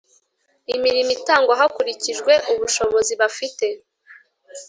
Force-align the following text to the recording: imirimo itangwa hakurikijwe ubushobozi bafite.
imirimo 0.75 1.11
itangwa 1.17 1.53
hakurikijwe 1.59 2.33
ubushobozi 2.53 3.13
bafite. 3.21 3.65